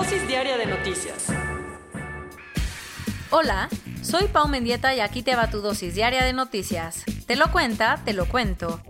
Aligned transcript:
Dosis 0.00 0.26
diaria 0.26 0.56
de 0.56 0.64
noticias. 0.64 1.26
Hola, 3.28 3.68
soy 4.00 4.28
Pau 4.28 4.48
Mendieta 4.48 4.94
y 4.94 5.00
aquí 5.00 5.22
te 5.22 5.36
va 5.36 5.50
tu 5.50 5.60
dosis 5.60 5.94
diaria 5.94 6.24
de 6.24 6.32
noticias. 6.32 7.04
Te 7.26 7.36
lo 7.36 7.52
cuenta, 7.52 8.00
te 8.02 8.14
lo 8.14 8.26
cuento. 8.26 8.80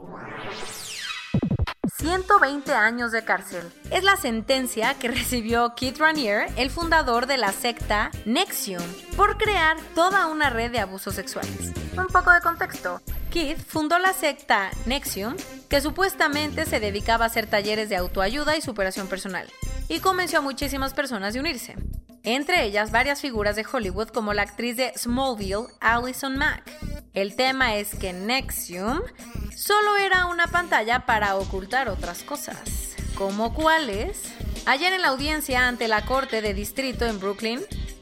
120 1.98 2.72
años 2.72 3.10
de 3.10 3.24
cárcel. 3.24 3.72
Es 3.90 4.04
la 4.04 4.16
sentencia 4.16 4.94
que 4.94 5.08
recibió 5.08 5.74
Keith 5.74 5.98
Raniere, 5.98 6.46
el 6.56 6.70
fundador 6.70 7.26
de 7.26 7.38
la 7.38 7.50
secta 7.50 8.12
Nexium, 8.24 8.84
por 9.16 9.36
crear 9.36 9.78
toda 9.96 10.28
una 10.28 10.48
red 10.48 10.70
de 10.70 10.78
abusos 10.78 11.16
sexuales. 11.16 11.72
Un 11.98 12.06
poco 12.06 12.30
de 12.30 12.40
contexto. 12.40 13.02
Keith 13.32 13.58
fundó 13.66 13.98
la 13.98 14.12
secta 14.12 14.70
Nexium, 14.86 15.34
que 15.68 15.80
supuestamente 15.80 16.66
se 16.66 16.78
dedicaba 16.78 17.24
a 17.24 17.28
hacer 17.28 17.48
talleres 17.48 17.88
de 17.88 17.96
autoayuda 17.96 18.56
y 18.56 18.60
superación 18.60 19.08
personal, 19.08 19.48
y 19.90 19.98
convenció 19.98 20.38
a 20.38 20.42
muchísimas 20.42 20.94
personas 20.94 21.34
de 21.34 21.40
unirse. 21.40 21.74
Entre 22.22 22.64
ellas 22.64 22.92
varias 22.92 23.20
figuras 23.20 23.56
de 23.56 23.66
Hollywood 23.70 24.08
como 24.08 24.32
la 24.32 24.42
actriz 24.42 24.76
de 24.76 24.92
Smallville, 24.96 25.66
Allison 25.80 26.36
Mack. 26.36 26.62
El 27.12 27.34
tema 27.34 27.74
es 27.74 27.96
que 27.96 28.12
Nexium 28.12 29.00
solo 29.56 29.96
era 29.96 30.26
una 30.26 30.46
pantalla 30.46 31.06
para 31.06 31.34
ocultar 31.34 31.88
otras 31.88 32.22
cosas. 32.22 32.94
¿Como 33.16 33.52
cuáles? 33.52 34.22
Ayer 34.64 34.92
en 34.92 35.02
la 35.02 35.08
audiencia 35.08 35.66
ante 35.66 35.88
la 35.88 36.04
Corte 36.06 36.40
de 36.40 36.54
Distrito 36.54 37.04
en 37.06 37.18
Brooklyn, 37.18 37.60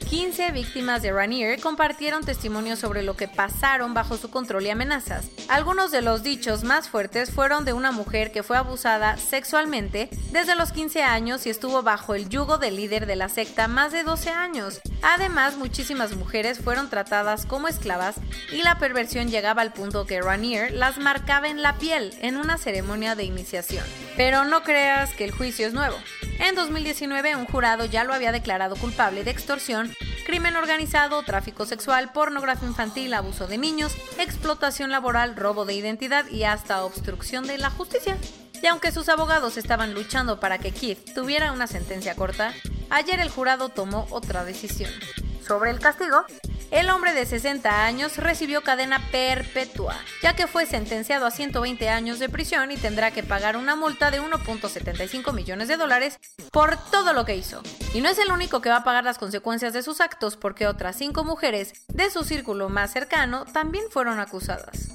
15 0.09 0.53
víctimas 0.53 1.03
de 1.03 1.13
Ranier 1.13 1.61
compartieron 1.61 2.25
testimonios 2.25 2.79
sobre 2.79 3.03
lo 3.03 3.15
que 3.15 3.29
pasaron 3.29 3.93
bajo 3.93 4.17
su 4.17 4.31
control 4.31 4.65
y 4.65 4.71
amenazas. 4.71 5.27
Algunos 5.49 5.91
de 5.91 6.01
los 6.01 6.23
dichos 6.23 6.65
más 6.65 6.89
fuertes 6.89 7.31
fueron 7.31 7.67
de 7.67 7.75
una 7.75 7.93
mujer 7.93 8.33
que 8.33 8.43
fue 8.43 8.57
abusada 8.57 9.19
sexualmente 9.19 10.09
desde 10.33 10.57
los 10.57 10.73
15 10.73 11.03
años 11.03 11.45
y 11.45 11.51
estuvo 11.51 11.83
bajo 11.83 12.15
el 12.15 12.31
yugo 12.31 12.57
del 12.57 12.77
líder 12.77 13.05
de 13.05 13.17
la 13.17 13.29
secta 13.29 13.69
más 13.69 13.93
de 13.93 14.03
12 14.03 14.31
años. 14.31 14.81
Además, 15.03 15.59
muchísimas 15.59 16.17
mujeres 16.17 16.59
fueron 16.59 16.89
tratadas 16.89 17.45
como 17.45 17.69
esclavas 17.69 18.17
y 18.51 18.63
la 18.63 18.79
perversión 18.79 19.29
llegaba 19.29 19.61
al 19.61 19.75
punto 19.75 20.07
que 20.07 20.23
Ranier 20.23 20.73
las 20.73 20.97
marcaba 20.97 21.49
en 21.49 21.61
la 21.61 21.77
piel 21.77 22.15
en 22.23 22.39
una 22.39 22.57
ceremonia 22.57 23.15
de 23.15 23.25
iniciación. 23.25 23.85
Pero 24.19 24.45
no 24.45 24.65
creas 24.65 25.15
que 25.15 25.23
el 25.23 25.31
juicio 25.31 25.65
es 25.65 25.73
nuevo. 25.73 25.97
En 26.41 26.57
2019 26.57 27.37
un 27.37 27.47
jurado 27.47 27.85
ya 27.85 28.03
lo 28.03 28.13
había 28.13 28.33
declarado 28.33 28.75
culpable 28.75 29.23
de 29.23 29.31
extorsión, 29.31 29.95
crimen 30.27 30.57
organizado, 30.57 31.23
tráfico 31.23 31.67
sexual, 31.67 32.11
pornografía 32.11 32.69
infantil, 32.69 33.15
abuso 33.15 33.47
de 33.47 33.59
niños, 33.59 33.97
explotación 34.19 34.91
laboral, 34.91 35.37
robo 35.37 35.65
de 35.65 35.75
identidad 35.75 36.27
y 36.31 36.43
hasta 36.43 36.83
obstrucción 36.83 37.47
de 37.47 37.59
la 37.59 37.71
justicia. 37.71 38.19
Y 38.61 38.67
aunque 38.67 38.91
sus 38.91 39.09
abogados 39.09 39.57
estaban 39.57 39.95
luchando 39.95 40.41
para 40.41 40.59
que 40.59 40.73
Keith 40.73 41.15
tuviera 41.15 41.53
una 41.53 41.69
sentencia 41.69 42.17
corta, 42.17 42.53
ayer 42.91 43.21
el 43.21 43.31
jurado 43.31 43.69
tomó 43.69 44.09
otra 44.11 44.45
decisión. 44.45 44.91
Sobre 45.47 45.71
el 45.71 45.79
castigo, 45.79 46.25
el 46.71 46.91
hombre 46.91 47.15
de 47.15 47.25
60 47.25 47.85
años 47.85 48.17
recibió 48.17 48.63
cadena 48.63 49.01
perpetua, 49.11 49.97
ya 50.23 50.35
que 50.37 50.47
fue 50.47 50.67
sentenciado 50.67 51.27
a 51.27 51.31
120 51.31 51.89
años 51.89 52.19
de 52.19 52.29
prisión 52.29 52.71
y 52.71 52.77
tendrá 52.77 53.11
que 53.11 53.23
pagar 53.23 53.57
una 53.57 53.77
multa 53.77 54.11
de 54.11 54.21
1.75 54.21 55.33
millones 55.33 55.69
de 55.69 55.77
dólares 55.77 56.19
por 56.53 56.77
todo 56.91 57.13
lo 57.13 57.25
que 57.25 57.37
hizo. 57.37 57.63
Y 57.95 58.01
no 58.01 58.09
es 58.09 58.19
el 58.19 58.31
único 58.31 58.61
que 58.61 58.71
va 58.71 58.77
a 58.77 58.85
pagar 58.85 59.05
las 59.05 59.19
consecuencias 59.19 59.73
de 59.73 59.83
sus 59.83 60.01
actos, 60.01 60.37
porque 60.37 60.67
otras 60.67 60.97
cinco 60.97 61.25
mujeres 61.25 61.73
de 61.89 62.11
su 62.11 62.25
círculo 62.25 62.69
más 62.69 62.93
cercano 62.93 63.45
también 63.47 63.85
fueron 63.91 64.21
acusadas. 64.21 64.89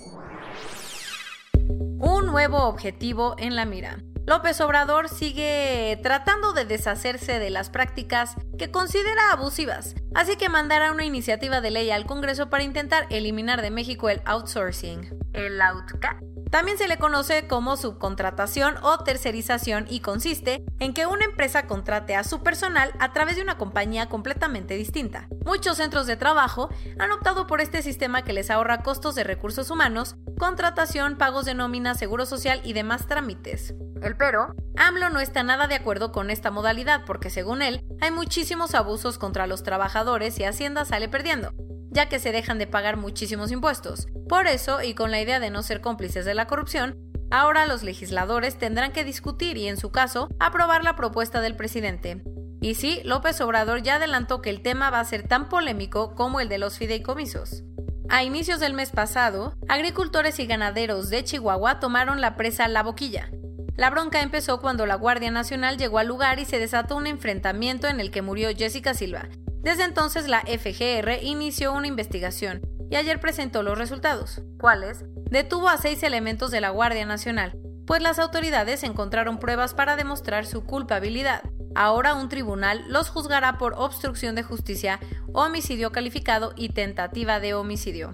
Un 1.97 2.25
nuevo 2.27 2.63
objetivo 2.63 3.35
en 3.39 3.55
la 3.55 3.65
mira. 3.65 3.97
López 4.25 4.61
Obrador 4.61 5.09
sigue 5.09 5.99
tratando 6.01 6.53
de 6.53 6.63
deshacerse 6.63 7.39
de 7.39 7.49
las 7.49 7.69
prácticas 7.69 8.35
que 8.57 8.71
considera 8.71 9.31
abusivas, 9.33 9.95
así 10.15 10.37
que 10.37 10.47
mandará 10.47 10.93
una 10.93 11.03
iniciativa 11.03 11.59
de 11.59 11.71
ley 11.71 11.91
al 11.91 12.05
Congreso 12.05 12.49
para 12.49 12.63
intentar 12.63 13.05
eliminar 13.09 13.61
de 13.61 13.71
México 13.71 14.09
el 14.09 14.21
outsourcing. 14.23 15.19
¿El 15.33 15.61
outca? 15.61 16.19
También 16.53 16.77
se 16.77 16.87
le 16.87 16.99
conoce 16.99 17.47
como 17.47 17.75
subcontratación 17.75 18.75
o 18.83 18.99
tercerización 18.99 19.87
y 19.89 20.01
consiste 20.01 20.63
en 20.79 20.93
que 20.93 21.07
una 21.07 21.25
empresa 21.25 21.65
contrate 21.65 22.15
a 22.15 22.23
su 22.23 22.43
personal 22.43 22.93
a 22.99 23.11
través 23.11 23.35
de 23.35 23.41
una 23.41 23.57
compañía 23.57 24.07
completamente 24.07 24.75
distinta. 24.75 25.27
Muchos 25.45 25.77
centros 25.77 26.05
de 26.05 26.15
trabajo 26.15 26.69
han 26.99 27.11
optado 27.11 27.47
por 27.47 27.59
este 27.59 27.81
sistema 27.81 28.21
que 28.21 28.33
les 28.33 28.51
ahorra 28.51 28.83
costos 28.83 29.15
de 29.15 29.23
recursos 29.23 29.71
humanos, 29.71 30.15
contratación, 30.37 31.17
pagos 31.17 31.45
de 31.45 31.55
nómina, 31.55 31.95
seguro 31.95 32.27
social 32.27 32.61
y 32.63 32.73
demás 32.73 33.07
trámites. 33.07 33.73
El 34.03 34.17
pero, 34.17 34.53
AMLO 34.75 35.09
no 35.11 35.21
está 35.21 35.43
nada 35.43 35.67
de 35.67 35.75
acuerdo 35.75 36.11
con 36.11 36.29
esta 36.29 36.51
modalidad 36.51 37.05
porque 37.05 37.29
según 37.29 37.61
él 37.61 37.85
hay 38.01 38.11
muchísimos 38.11 38.75
abusos 38.75 39.17
contra 39.17 39.47
los 39.47 39.63
trabajadores 39.63 40.37
y 40.39 40.43
Hacienda 40.43 40.83
sale 40.83 41.07
perdiendo, 41.07 41.53
ya 41.89 42.09
que 42.09 42.19
se 42.19 42.33
dejan 42.33 42.57
de 42.57 42.67
pagar 42.67 42.97
muchísimos 42.97 43.49
impuestos. 43.49 44.07
Por 44.27 44.47
eso, 44.47 44.83
y 44.83 44.93
con 44.93 45.09
la 45.09 45.21
idea 45.21 45.39
de 45.39 45.49
no 45.49 45.63
ser 45.63 45.79
cómplices 45.79 46.25
de 46.25 46.33
la 46.33 46.47
corrupción, 46.47 46.97
ahora 47.31 47.65
los 47.65 47.81
legisladores 47.81 48.57
tendrán 48.57 48.91
que 48.91 49.05
discutir 49.05 49.57
y 49.57 49.69
en 49.69 49.77
su 49.77 49.89
caso 49.89 50.27
aprobar 50.37 50.83
la 50.83 50.97
propuesta 50.97 51.39
del 51.39 51.55
presidente. 51.55 52.23
Y 52.59 52.75
sí, 52.75 53.01
López 53.05 53.39
Obrador 53.39 53.83
ya 53.83 53.95
adelantó 53.95 54.41
que 54.41 54.49
el 54.49 54.61
tema 54.61 54.89
va 54.89 54.99
a 54.99 55.05
ser 55.05 55.25
tan 55.29 55.47
polémico 55.47 56.13
como 56.13 56.41
el 56.41 56.49
de 56.49 56.57
los 56.57 56.77
fideicomisos. 56.77 57.63
A 58.09 58.23
inicios 58.23 58.59
del 58.59 58.73
mes 58.73 58.91
pasado, 58.91 59.53
agricultores 59.69 60.39
y 60.39 60.45
ganaderos 60.45 61.09
de 61.09 61.23
Chihuahua 61.23 61.79
tomaron 61.79 62.19
la 62.19 62.35
presa 62.35 62.67
La 62.67 62.83
Boquilla, 62.83 63.31
la 63.75 63.89
bronca 63.89 64.21
empezó 64.21 64.61
cuando 64.61 64.85
la 64.85 64.95
Guardia 64.95 65.31
Nacional 65.31 65.77
llegó 65.77 65.97
al 65.97 66.07
lugar 66.07 66.39
y 66.39 66.45
se 66.45 66.59
desató 66.59 66.95
un 66.95 67.07
enfrentamiento 67.07 67.87
en 67.87 67.99
el 67.99 68.11
que 68.11 68.21
murió 68.21 68.49
Jessica 68.55 68.93
Silva. 68.93 69.29
Desde 69.61 69.83
entonces 69.83 70.27
la 70.27 70.41
FGR 70.41 71.23
inició 71.23 71.73
una 71.73 71.87
investigación 71.87 72.61
y 72.91 72.97
ayer 72.97 73.19
presentó 73.19 73.63
los 73.63 73.77
resultados. 73.77 74.41
¿Cuáles? 74.59 75.05
Detuvo 75.31 75.69
a 75.69 75.77
seis 75.77 76.03
elementos 76.03 76.51
de 76.51 76.61
la 76.61 76.69
Guardia 76.69 77.05
Nacional, 77.07 77.57
pues 77.87 78.03
las 78.03 78.19
autoridades 78.19 78.83
encontraron 78.83 79.39
pruebas 79.39 79.73
para 79.73 79.95
demostrar 79.95 80.45
su 80.45 80.63
culpabilidad. 80.63 81.41
Ahora 81.73 82.13
un 82.13 82.29
tribunal 82.29 82.83
los 82.87 83.09
juzgará 83.09 83.57
por 83.57 83.73
obstrucción 83.75 84.35
de 84.35 84.43
justicia, 84.43 84.99
homicidio 85.33 85.91
calificado 85.91 86.53
y 86.55 86.69
tentativa 86.69 87.39
de 87.39 87.55
homicidio. 87.55 88.13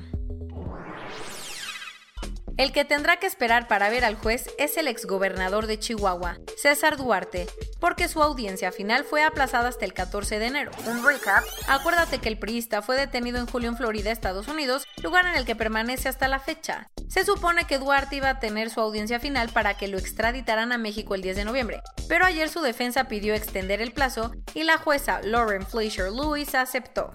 El 2.60 2.74
que 2.74 2.84
tendrá 2.84 3.16
que 3.16 3.26
esperar 3.26 3.70
para 3.70 3.90
ver 3.90 4.04
al 4.04 4.16
juez 4.16 4.50
es 4.58 4.76
el 4.76 4.90
exgobernador 4.90 5.66
de 5.66 5.80
Chihuahua, 5.80 6.40
César 6.58 6.98
Duarte, 6.98 7.48
porque 7.80 8.10
su 8.10 8.22
audiencia 8.22 8.74
final 8.74 9.06
fue 9.06 9.24
aplazada 9.24 9.70
hasta 9.70 9.86
el 9.86 9.94
14 9.94 10.40
de 10.40 10.48
enero. 10.48 10.72
Un 10.86 11.02
recap. 11.06 11.42
Acuérdate 11.70 12.18
que 12.18 12.28
el 12.28 12.38
priista 12.38 12.82
fue 12.82 12.98
detenido 12.98 13.38
en 13.38 13.46
julio 13.46 13.70
en 13.70 13.78
Florida, 13.78 14.12
Estados 14.12 14.50
Unidos, 14.50 14.86
lugar 15.02 15.26
en 15.26 15.36
el 15.36 15.46
que 15.46 15.56
permanece 15.56 16.10
hasta 16.10 16.28
la 16.28 16.42
fecha. 16.42 16.90
Se 17.08 17.24
supone 17.24 17.64
que 17.64 17.78
Duarte 17.80 18.18
iba 18.18 18.30
a 18.30 18.40
tener 18.42 18.70
su 18.70 18.82
audiencia 18.82 19.22
final 19.22 19.48
para 19.54 19.78
que 19.78 19.88
lo 19.88 19.98
extraditaran 19.98 20.74
a 20.74 20.78
México 20.78 21.16
el 21.16 21.22
10 21.22 21.38
de 21.38 21.46
noviembre, 21.46 21.82
pero 22.10 22.26
ayer 22.26 22.50
su 22.50 22.60
defensa 22.60 23.06
pidió 23.06 23.36
extender 23.36 23.82
el 23.82 23.94
plazo 23.94 24.34
y 24.54 24.64
la 24.64 24.78
jueza 24.78 25.22
Lauren 25.24 25.66
Fleischer 25.66 26.12
Lewis 26.12 26.54
aceptó. 26.56 27.14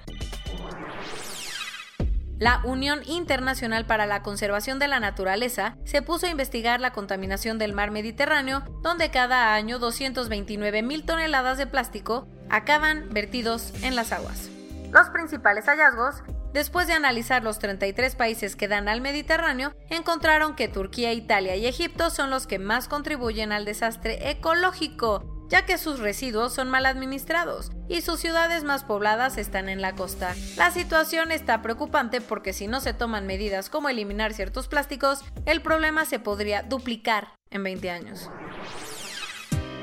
La 2.44 2.60
Unión 2.62 3.00
Internacional 3.06 3.86
para 3.86 4.04
la 4.04 4.22
Conservación 4.22 4.78
de 4.78 4.86
la 4.86 5.00
Naturaleza 5.00 5.78
se 5.84 6.02
puso 6.02 6.26
a 6.26 6.28
investigar 6.28 6.78
la 6.78 6.92
contaminación 6.92 7.56
del 7.56 7.72
mar 7.72 7.90
Mediterráneo, 7.90 8.62
donde 8.82 9.10
cada 9.10 9.54
año 9.54 9.78
229 9.78 10.82
mil 10.82 11.06
toneladas 11.06 11.56
de 11.56 11.66
plástico 11.66 12.28
acaban 12.50 13.08
vertidos 13.08 13.72
en 13.82 13.96
las 13.96 14.12
aguas. 14.12 14.50
Los 14.92 15.08
principales 15.08 15.64
hallazgos 15.64 16.16
Después 16.52 16.86
de 16.86 16.92
analizar 16.92 17.42
los 17.42 17.58
33 17.58 18.14
países 18.14 18.54
que 18.54 18.68
dan 18.68 18.88
al 18.88 19.00
Mediterráneo, 19.00 19.74
encontraron 19.90 20.54
que 20.54 20.68
Turquía, 20.68 21.12
Italia 21.12 21.56
y 21.56 21.66
Egipto 21.66 22.10
son 22.10 22.30
los 22.30 22.46
que 22.46 22.60
más 22.60 22.86
contribuyen 22.86 23.50
al 23.50 23.64
desastre 23.64 24.30
ecológico, 24.30 25.33
ya 25.54 25.64
que 25.64 25.78
sus 25.78 26.00
residuos 26.00 26.52
son 26.52 26.68
mal 26.68 26.84
administrados 26.84 27.70
y 27.88 28.00
sus 28.00 28.18
ciudades 28.18 28.64
más 28.64 28.82
pobladas 28.82 29.38
están 29.38 29.68
en 29.68 29.80
la 29.80 29.94
costa. 29.94 30.34
La 30.56 30.72
situación 30.72 31.30
está 31.30 31.62
preocupante 31.62 32.20
porque 32.20 32.52
si 32.52 32.66
no 32.66 32.80
se 32.80 32.92
toman 32.92 33.28
medidas 33.28 33.70
como 33.70 33.88
eliminar 33.88 34.34
ciertos 34.34 34.66
plásticos, 34.66 35.20
el 35.46 35.62
problema 35.62 36.06
se 36.06 36.18
podría 36.18 36.64
duplicar 36.64 37.34
en 37.52 37.62
20 37.62 37.88
años. 37.88 38.30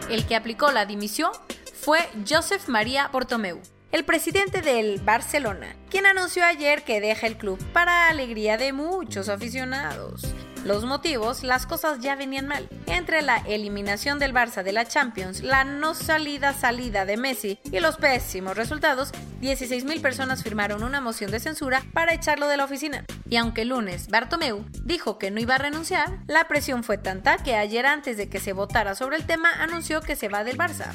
El 0.10 0.26
que 0.26 0.36
aplicó 0.36 0.74
la 0.74 0.86
dimisión 0.86 1.32
fue 1.74 2.00
Joseph 2.30 2.68
María 2.68 3.08
Portomeu, 3.10 3.62
el 3.94 4.04
presidente 4.04 4.62
del 4.62 5.00
Barcelona, 5.00 5.78
quien 5.90 6.06
anunció 6.06 6.44
ayer 6.44 6.84
que 6.84 7.00
deja 7.00 7.28
el 7.28 7.38
club 7.38 7.58
para 7.72 8.10
alegría 8.10 8.58
de 8.58 8.74
muchos 8.74 9.30
aficionados. 9.30 10.26
Los 10.66 10.86
motivos, 10.86 11.44
las 11.44 11.66
cosas 11.66 12.00
ya 12.02 12.16
venían 12.16 12.48
mal. 12.48 12.70
Entre 12.86 13.24
la 13.24 13.38
eliminación 13.38 14.20
del 14.20 14.34
Barça 14.34 14.62
de 14.62 14.72
la 14.72 14.88
Champions, 14.88 15.42
la 15.42 15.64
no 15.64 15.96
salida 15.96 16.54
salida 16.54 17.06
de 17.06 17.18
Messi 17.18 17.60
y 17.72 17.80
los 17.80 17.98
pésimos 17.98 18.56
resultados, 18.56 19.12
16.000 19.42 20.02
personas 20.02 20.44
firmaron 20.44 20.84
una 20.84 21.02
moción 21.02 21.32
de 21.32 21.40
censura 21.40 21.84
para 21.94 22.14
echarlo 22.14 22.48
de 22.48 22.58
la 22.58 22.66
oficina. 22.66 23.06
Y 23.28 23.38
aunque 23.38 23.64
el 23.64 23.70
lunes 23.70 24.08
Bartomeu 24.10 24.64
dijo 24.84 25.18
que 25.18 25.32
no 25.32 25.40
iba 25.40 25.56
a 25.56 25.58
renunciar, 25.60 26.20
la 26.28 26.48
presión 26.48 26.84
fue 26.84 27.00
tanta 27.00 27.38
que 27.38 27.56
ayer 27.56 27.88
antes 27.88 28.18
de 28.18 28.30
que 28.30 28.40
se 28.40 28.54
votara 28.54 28.94
sobre 28.94 29.18
el 29.18 29.26
tema 29.26 29.50
anunció 29.52 30.02
que 30.02 30.16
se 30.16 30.30
va 30.30 30.44
del 30.44 30.60
Barça. 30.60 30.94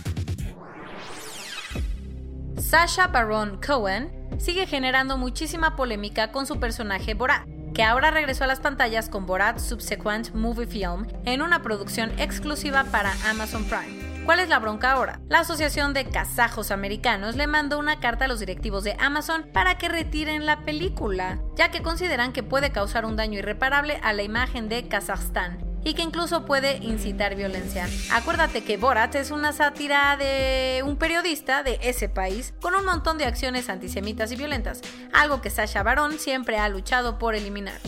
Sasha 2.59 3.09
Baron 3.09 3.61
Cohen 3.61 4.13
sigue 4.39 4.67
generando 4.67 5.19
muchísima 5.19 5.75
polémica 5.75 6.31
con 6.31 6.47
su 6.47 6.61
personaje 6.61 7.15
Borat, 7.15 7.47
que 7.77 7.83
ahora 7.83 8.11
regresó 8.11 8.45
a 8.45 8.47
las 8.47 8.61
pantallas 8.61 9.11
con 9.11 9.27
Borat 9.27 9.59
Subsequent 9.59 10.33
Movie 10.33 10.67
Film 10.67 11.07
en 11.27 11.43
una 11.43 11.61
producción 11.61 12.11
exclusiva 12.19 12.85
para 12.85 13.13
Amazon 13.29 13.67
Prime. 13.67 14.25
¿Cuál 14.25 14.41
es 14.41 14.49
la 14.49 14.59
bronca 14.59 14.93
ahora? 14.93 15.21
La 15.29 15.41
Asociación 15.41 15.93
de 15.93 16.07
Kazajos 16.07 16.71
Americanos 16.71 17.37
le 17.37 17.47
mandó 17.47 17.79
una 17.79 18.01
carta 18.01 18.25
a 18.25 18.29
los 18.29 18.41
directivos 18.41 18.83
de 18.83 18.97
Amazon 18.99 19.45
para 19.53 19.77
que 19.77 19.91
retiren 19.91 20.47
la 20.47 20.61
película, 20.61 21.39
ya 21.55 21.71
que 21.71 21.83
consideran 21.83 22.33
que 22.33 22.43
puede 22.43 22.73
causar 22.73 23.05
un 23.05 23.15
daño 23.15 23.41
irreparable 23.41 24.01
a 24.03 24.15
la 24.15 24.23
imagen 24.23 24.71
de 24.71 24.89
Kazajstán 24.89 25.66
y 25.87 25.95
que 25.95 26.03
incluso 26.03 26.45
puede 26.45 26.77
incitar 26.79 27.37
violencia. 27.37 27.89
Acuérdate 28.11 28.65
que 28.65 28.77
Borat 28.77 29.15
es 29.15 29.31
una 29.31 29.53
sátira 29.53 30.17
de 30.17 30.83
un 30.85 30.97
periodista 30.97 31.63
de 31.63 31.79
ese 31.81 32.09
país 32.09 32.55
con 32.61 32.75
un 32.75 32.85
montón 32.85 33.19
de 33.19 33.25
acciones 33.25 33.69
antisemitas 33.69 34.33
y 34.33 34.37
violentas, 34.37 34.81
algo 35.13 35.41
que 35.41 35.49
Sasha 35.49 35.85
Baron 35.85 36.19
siempre 36.19 36.59
ha 36.59 36.69
luchado 36.69 37.21
por 37.21 37.37
eliminar. 37.37 37.79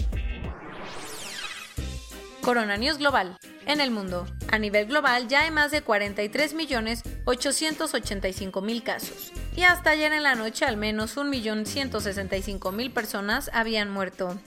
Corona 2.40 2.76
News 2.76 2.98
Global. 2.98 3.36
En 3.66 3.80
el 3.80 3.90
mundo, 3.90 4.28
a 4.52 4.60
nivel 4.60 4.86
global 4.86 5.26
ya 5.26 5.40
hay 5.40 5.50
más 5.50 5.72
de 5.72 5.84
43.885.000 5.84 8.82
casos. 8.84 9.32
Y 9.56 9.64
hasta 9.64 9.90
ayer 9.90 10.12
en 10.12 10.22
la 10.22 10.36
noche 10.36 10.64
al 10.64 10.76
menos 10.76 11.16
1.165.000 11.16 12.92
personas 12.92 13.50
habían 13.52 13.90
muerto. 13.90 14.38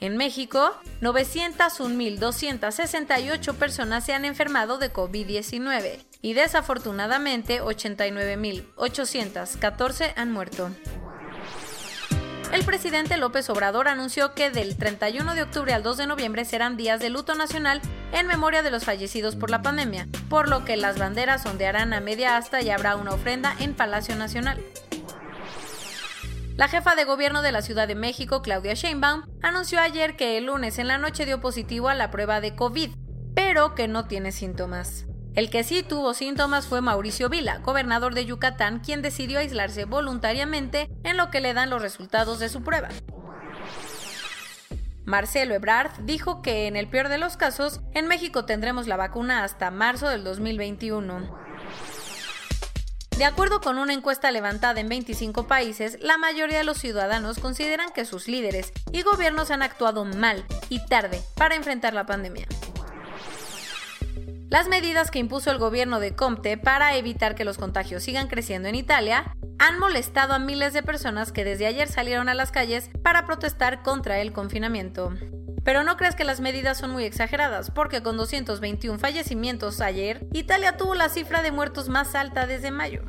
En 0.00 0.16
México, 0.16 0.72
901.268 1.00 3.54
personas 3.54 4.04
se 4.04 4.12
han 4.12 4.24
enfermado 4.24 4.78
de 4.78 4.92
COVID-19 4.92 6.04
y 6.22 6.32
desafortunadamente 6.34 7.62
89.814 7.62 10.12
han 10.16 10.32
muerto. 10.32 10.70
El 12.52 12.64
presidente 12.64 13.16
López 13.16 13.50
Obrador 13.50 13.88
anunció 13.88 14.34
que 14.34 14.50
del 14.50 14.76
31 14.76 15.34
de 15.34 15.42
octubre 15.42 15.72
al 15.72 15.82
2 15.82 15.96
de 15.96 16.06
noviembre 16.06 16.44
serán 16.44 16.76
días 16.76 17.00
de 17.00 17.10
luto 17.10 17.34
nacional 17.34 17.80
en 18.12 18.28
memoria 18.28 18.62
de 18.62 18.70
los 18.70 18.84
fallecidos 18.84 19.34
por 19.34 19.50
la 19.50 19.62
pandemia, 19.62 20.06
por 20.28 20.48
lo 20.48 20.64
que 20.64 20.76
las 20.76 20.96
banderas 20.98 21.44
ondearán 21.44 21.92
a 21.92 21.98
media 22.00 22.36
asta 22.36 22.62
y 22.62 22.70
habrá 22.70 22.94
una 22.96 23.10
ofrenda 23.12 23.52
en 23.58 23.74
Palacio 23.74 24.14
Nacional. 24.14 24.62
La 26.56 26.68
jefa 26.68 26.94
de 26.94 27.04
gobierno 27.04 27.42
de 27.42 27.52
la 27.52 27.60
Ciudad 27.60 27.86
de 27.86 27.94
México, 27.94 28.40
Claudia 28.40 28.72
Sheinbaum, 28.72 29.24
anunció 29.42 29.78
ayer 29.78 30.16
que 30.16 30.38
el 30.38 30.46
lunes 30.46 30.78
en 30.78 30.88
la 30.88 30.96
noche 30.96 31.26
dio 31.26 31.38
positivo 31.38 31.90
a 31.90 31.94
la 31.94 32.10
prueba 32.10 32.40
de 32.40 32.56
COVID, 32.56 32.94
pero 33.34 33.74
que 33.74 33.88
no 33.88 34.06
tiene 34.06 34.32
síntomas. 34.32 35.04
El 35.34 35.50
que 35.50 35.64
sí 35.64 35.82
tuvo 35.82 36.14
síntomas 36.14 36.66
fue 36.66 36.80
Mauricio 36.80 37.28
Vila, 37.28 37.58
gobernador 37.58 38.14
de 38.14 38.24
Yucatán, 38.24 38.80
quien 38.80 39.02
decidió 39.02 39.38
aislarse 39.38 39.84
voluntariamente 39.84 40.88
en 41.04 41.18
lo 41.18 41.30
que 41.30 41.42
le 41.42 41.52
dan 41.52 41.68
los 41.68 41.82
resultados 41.82 42.38
de 42.38 42.48
su 42.48 42.62
prueba. 42.62 42.88
Marcelo 45.04 45.54
Ebrard 45.54 45.90
dijo 46.04 46.40
que 46.40 46.68
en 46.68 46.76
el 46.76 46.88
peor 46.88 47.10
de 47.10 47.18
los 47.18 47.36
casos, 47.36 47.82
en 47.92 48.08
México 48.08 48.46
tendremos 48.46 48.86
la 48.86 48.96
vacuna 48.96 49.44
hasta 49.44 49.70
marzo 49.70 50.08
del 50.08 50.24
2021. 50.24 51.45
De 53.16 53.24
acuerdo 53.24 53.62
con 53.62 53.78
una 53.78 53.94
encuesta 53.94 54.30
levantada 54.30 54.78
en 54.78 54.90
25 54.90 55.46
países, 55.46 55.96
la 56.02 56.18
mayoría 56.18 56.58
de 56.58 56.64
los 56.64 56.76
ciudadanos 56.76 57.38
consideran 57.38 57.90
que 57.94 58.04
sus 58.04 58.28
líderes 58.28 58.74
y 58.92 59.00
gobiernos 59.00 59.50
han 59.50 59.62
actuado 59.62 60.04
mal 60.04 60.44
y 60.68 60.84
tarde 60.84 61.22
para 61.34 61.54
enfrentar 61.54 61.94
la 61.94 62.04
pandemia. 62.04 62.46
Las 64.50 64.68
medidas 64.68 65.10
que 65.10 65.18
impuso 65.18 65.50
el 65.50 65.56
gobierno 65.56 65.98
de 65.98 66.14
Comte 66.14 66.58
para 66.58 66.94
evitar 66.96 67.34
que 67.34 67.46
los 67.46 67.56
contagios 67.56 68.02
sigan 68.02 68.28
creciendo 68.28 68.68
en 68.68 68.74
Italia 68.74 69.34
han 69.58 69.78
molestado 69.78 70.34
a 70.34 70.38
miles 70.38 70.74
de 70.74 70.82
personas 70.82 71.32
que 71.32 71.44
desde 71.44 71.66
ayer 71.66 71.88
salieron 71.88 72.28
a 72.28 72.34
las 72.34 72.52
calles 72.52 72.90
para 73.02 73.24
protestar 73.24 73.82
contra 73.82 74.18
el 74.18 74.34
confinamiento. 74.34 75.14
Pero 75.66 75.82
no 75.82 75.96
creas 75.96 76.14
que 76.14 76.22
las 76.22 76.40
medidas 76.40 76.78
son 76.78 76.92
muy 76.92 77.04
exageradas, 77.04 77.72
porque 77.72 78.00
con 78.00 78.16
221 78.16 79.00
fallecimientos 79.00 79.80
ayer, 79.80 80.24
Italia 80.32 80.76
tuvo 80.76 80.94
la 80.94 81.08
cifra 81.08 81.42
de 81.42 81.50
muertos 81.50 81.88
más 81.88 82.14
alta 82.14 82.46
desde 82.46 82.70
mayo. 82.70 83.02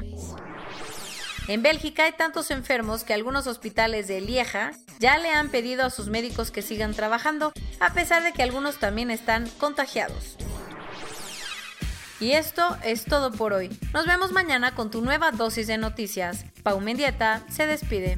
En 1.47 1.61
Bélgica 1.61 2.05
hay 2.05 2.13
tantos 2.13 2.49
enfermos 2.49 3.03
que 3.03 3.13
algunos 3.13 3.45
hospitales 3.45 4.07
de 4.07 4.21
Lieja 4.21 4.71
ya 4.97 5.19
le 5.19 5.29
han 5.29 5.49
pedido 5.49 5.85
a 5.85 5.91
sus 5.91 6.07
médicos 6.07 6.49
que 6.49 6.63
sigan 6.63 6.95
trabajando, 6.95 7.53
a 7.79 7.93
pesar 7.93 8.23
de 8.23 8.33
que 8.33 8.41
algunos 8.41 8.79
también 8.79 9.11
están 9.11 9.47
contagiados. 9.59 10.35
Y 12.19 12.31
esto 12.31 12.75
es 12.83 13.05
todo 13.05 13.31
por 13.31 13.53
hoy. 13.53 13.69
Nos 13.93 14.07
vemos 14.07 14.31
mañana 14.31 14.73
con 14.73 14.89
tu 14.89 15.03
nueva 15.03 15.29
dosis 15.29 15.67
de 15.67 15.77
noticias. 15.77 16.43
Pau 16.63 16.81
Mendieta 16.81 17.43
se 17.49 17.67
despide. 17.67 18.17